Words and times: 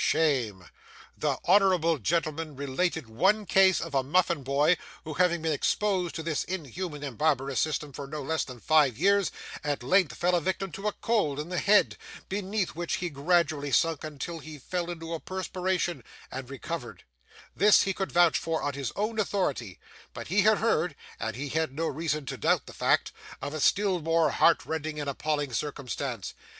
(Shame!) 0.03 0.67
The 1.15 1.37
honourable 1.47 1.99
gentleman 1.99 2.55
related 2.55 3.07
one 3.07 3.45
case 3.45 3.79
of 3.79 3.93
a 3.93 4.01
muffin 4.01 4.41
boy, 4.41 4.77
who 5.03 5.13
having 5.13 5.43
been 5.43 5.51
exposed 5.53 6.15
to 6.15 6.23
this 6.23 6.43
inhuman 6.45 7.03
and 7.03 7.19
barbarous 7.19 7.59
system 7.59 7.93
for 7.93 8.07
no 8.07 8.23
less 8.23 8.43
than 8.43 8.59
five 8.59 8.97
years, 8.97 9.31
at 9.63 9.83
length 9.83 10.15
fell 10.15 10.33
a 10.33 10.41
victim 10.41 10.71
to 10.71 10.87
a 10.87 10.91
cold 10.91 11.39
in 11.39 11.49
the 11.49 11.59
head, 11.59 11.97
beneath 12.29 12.69
which 12.69 12.95
he 12.95 13.11
gradually 13.11 13.71
sunk 13.71 14.03
until 14.03 14.39
he 14.39 14.57
fell 14.57 14.89
into 14.89 15.13
a 15.13 15.19
perspiration 15.19 16.03
and 16.31 16.49
recovered; 16.49 17.03
this 17.55 17.83
he 17.83 17.93
could 17.93 18.11
vouch 18.11 18.39
for, 18.39 18.63
on 18.63 18.73
his 18.73 18.91
own 18.95 19.19
authority, 19.19 19.79
but 20.15 20.29
he 20.29 20.41
had 20.41 20.57
heard 20.57 20.95
(and 21.19 21.35
he 21.35 21.49
had 21.49 21.71
no 21.71 21.85
reason 21.85 22.25
to 22.25 22.37
doubt 22.37 22.65
the 22.65 22.73
fact) 22.73 23.11
of 23.39 23.53
a 23.53 23.59
still 23.59 23.99
more 23.99 24.31
heart 24.31 24.65
rending 24.65 24.99
and 24.99 25.07
appalling 25.11 25.53
circumstance. 25.53 26.33